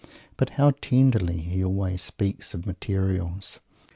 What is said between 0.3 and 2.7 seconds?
But how tenderly he always speaks of